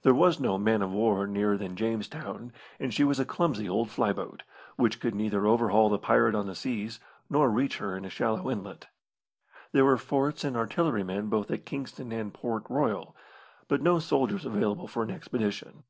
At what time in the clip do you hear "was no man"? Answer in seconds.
0.14-0.80